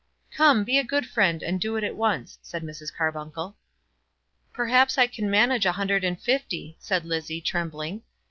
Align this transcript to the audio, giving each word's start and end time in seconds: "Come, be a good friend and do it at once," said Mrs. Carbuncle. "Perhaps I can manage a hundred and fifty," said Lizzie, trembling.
"Come, 0.31 0.63
be 0.63 0.79
a 0.79 0.83
good 0.83 1.05
friend 1.05 1.43
and 1.43 1.61
do 1.61 1.75
it 1.75 1.83
at 1.83 1.95
once," 1.95 2.39
said 2.41 2.63
Mrs. 2.63 2.91
Carbuncle. 2.91 3.55
"Perhaps 4.51 4.97
I 4.97 5.05
can 5.05 5.29
manage 5.29 5.67
a 5.67 5.73
hundred 5.73 6.03
and 6.03 6.19
fifty," 6.19 6.75
said 6.79 7.05
Lizzie, 7.05 7.39
trembling. 7.39 8.01